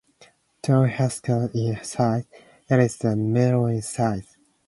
[0.63, 2.25] Twenty hectares in size,
[2.67, 4.35] it is the middle in size.